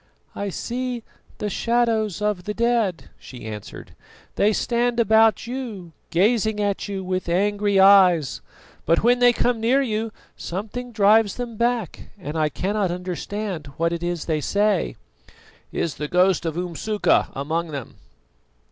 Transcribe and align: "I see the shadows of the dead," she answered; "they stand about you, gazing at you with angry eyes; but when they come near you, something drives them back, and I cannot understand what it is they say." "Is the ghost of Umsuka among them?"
"I 0.35 0.49
see 0.49 1.03
the 1.37 1.47
shadows 1.47 2.23
of 2.23 2.45
the 2.45 2.55
dead," 2.55 3.11
she 3.19 3.45
answered; 3.45 3.93
"they 4.33 4.51
stand 4.51 4.99
about 4.99 5.45
you, 5.45 5.91
gazing 6.09 6.59
at 6.59 6.87
you 6.87 7.03
with 7.03 7.29
angry 7.29 7.79
eyes; 7.79 8.41
but 8.87 9.03
when 9.03 9.19
they 9.19 9.31
come 9.31 9.59
near 9.59 9.79
you, 9.79 10.11
something 10.35 10.91
drives 10.91 11.35
them 11.35 11.55
back, 11.55 12.09
and 12.17 12.35
I 12.35 12.49
cannot 12.49 12.89
understand 12.89 13.67
what 13.77 13.93
it 13.93 14.01
is 14.01 14.25
they 14.25 14.41
say." 14.41 14.95
"Is 15.71 15.93
the 15.93 16.07
ghost 16.07 16.47
of 16.47 16.57
Umsuka 16.57 17.27
among 17.35 17.67
them?" 17.67 17.97